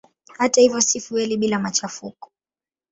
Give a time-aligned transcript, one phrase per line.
[0.37, 2.31] Hata hivyo si fueli bila machafuko.